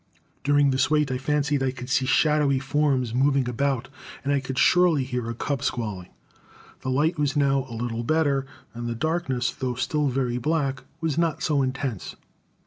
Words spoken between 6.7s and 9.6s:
The light was now a little better, and the darkness,